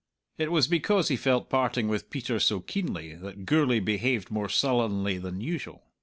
[0.39, 5.19] It was because he felt parting with Peter so keenly that Gourlay behaved more sullenly
[5.19, 5.83] than usual.